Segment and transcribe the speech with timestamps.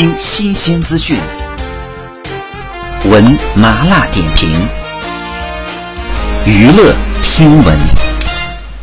[0.00, 1.20] 听新鲜资讯，
[3.04, 4.50] 闻麻辣点评，
[6.46, 7.99] 娱乐听闻。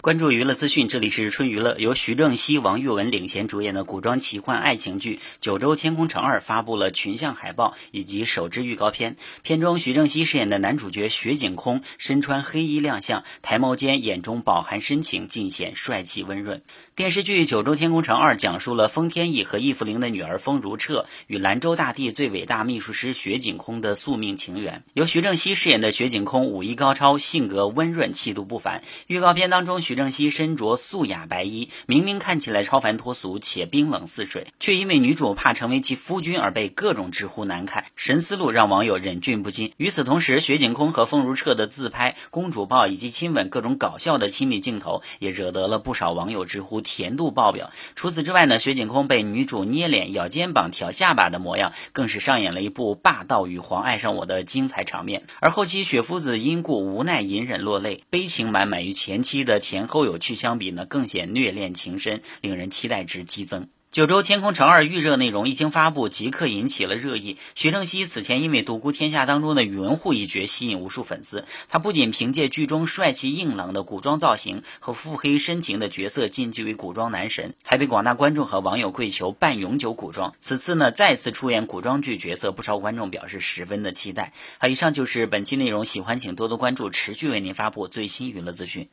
[0.08, 1.76] 关注娱乐资讯，这里是春娱乐。
[1.80, 9.18] 由徐正熙、王玉雯领衔主演的古装奇幻爱情剧《九州天空城二》发布了群像海报以及首支预告片。
[9.44, 16.62] 片中，徐正熙饰演的男主角雪景空身穿黑衣亮相，抬眸间眼中饱含深情，尽显帅气温润。
[16.96, 24.86] 电视剧《九州天空城二》讲述了封天翼和易福灵的女儿封如彻与兰州大帝最伟大秘书师雪景空的宿命情缘。
[24.94, 28.81] 由徐正熙饰演的雪景空武艺高超，性格温润，气度不凡。
[29.08, 39.73] 预告片当中，徐郑熙身着素雅白衣，明明看起来超凡脱俗且冰冷似水，却因为女主怕成为其夫君而被各种直呼难看，神思路让网友忍俊不禁。
[39.78, 47.72] 与此同时，雪景空和风如彻的自拍、公主抱以及亲吻各种搞笑的亲密镜头，也惹得了不少网友直呼甜度爆表。
[47.95, 55.26] 除此之外呢，雪景空被女主捏脸、咬肩膀、挑下巴的模样，更是上演了一部霸道女皇爱上我的精彩场面。
[55.39, 59.77] 而后期雪夫子因故无奈隐忍落泪，悲情满满，于前期的甜。
[59.78, 63.67] 前后有趣相比呢，更显虐恋情深，令人期待值激增。
[63.92, 67.38] 九州天空城二预热内容一经发布，即刻引起了热议。
[67.53, 80.33] 徐正熙此前因为独孤天下当中的宇文护一角吸引无数粉丝，他不仅凭借剧中帅气硬朗的古装造型和腹黑深情的角色晋级为古装男神，还被广大观众和网友跪求半永久古装。
[80.39, 84.33] 此次呢再次出演古装剧角色，不少观众表示十分的期待。
[84.58, 88.89] 好，以上就是本期内容，喜欢请多多关注，持续为您发布最新娱乐资讯。